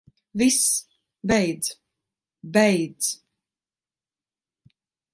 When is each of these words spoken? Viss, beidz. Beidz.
Viss, 0.39 0.87
beidz. 1.29 1.67
Beidz. 2.41 3.07